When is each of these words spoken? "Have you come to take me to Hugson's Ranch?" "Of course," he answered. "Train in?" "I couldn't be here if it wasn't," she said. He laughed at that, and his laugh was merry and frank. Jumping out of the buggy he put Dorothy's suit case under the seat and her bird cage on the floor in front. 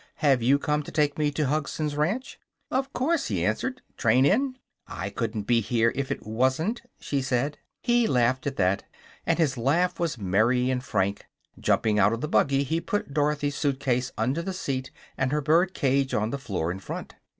"Have 0.15 0.41
you 0.41 0.57
come 0.57 0.81
to 0.81 0.91
take 0.91 1.19
me 1.19 1.29
to 1.29 1.45
Hugson's 1.45 1.95
Ranch?" 1.95 2.39
"Of 2.71 2.91
course," 2.91 3.27
he 3.27 3.45
answered. 3.45 3.83
"Train 3.97 4.25
in?" 4.25 4.57
"I 4.87 5.11
couldn't 5.11 5.43
be 5.43 5.61
here 5.61 5.91
if 5.95 6.09
it 6.09 6.25
wasn't," 6.25 6.81
she 6.99 7.21
said. 7.21 7.59
He 7.83 8.07
laughed 8.07 8.47
at 8.47 8.55
that, 8.55 8.83
and 9.27 9.37
his 9.37 9.59
laugh 9.59 9.99
was 9.99 10.17
merry 10.17 10.71
and 10.71 10.83
frank. 10.83 11.27
Jumping 11.59 11.99
out 11.99 12.13
of 12.13 12.21
the 12.21 12.27
buggy 12.27 12.63
he 12.63 12.81
put 12.81 13.13
Dorothy's 13.13 13.55
suit 13.57 13.79
case 13.79 14.11
under 14.17 14.41
the 14.41 14.53
seat 14.53 14.89
and 15.19 15.31
her 15.31 15.39
bird 15.39 15.75
cage 15.75 16.15
on 16.15 16.31
the 16.31 16.39
floor 16.39 16.71
in 16.71 16.79
front. 16.79 17.13